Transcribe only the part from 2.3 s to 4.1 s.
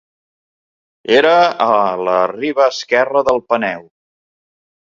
riba esquerra del Peneu.